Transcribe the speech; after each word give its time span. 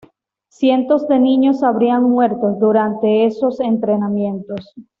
Cientos 0.49 1.07
de 1.07 1.19
niños 1.19 1.61
habrían 1.61 2.01
muerto 2.01 2.57
durante 2.59 3.27
estos 3.27 3.59
entrenamientos. 3.59 4.73